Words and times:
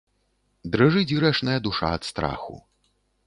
Дрыжыць 0.75 1.11
грэшная 1.17 1.57
душа 1.67 1.87
ад 1.99 2.03
страху. 2.09 2.55